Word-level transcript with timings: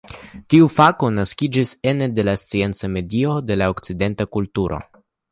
Tiu 0.51 0.67
fako 0.75 1.09
naskiĝis 1.17 1.73
ene 1.91 2.07
de 2.19 2.25
la 2.27 2.33
scienca 2.43 2.89
medio 2.93 3.35
de 3.51 3.57
la 3.63 3.67
okcidenta 3.75 4.27
kulturo. 4.37 4.81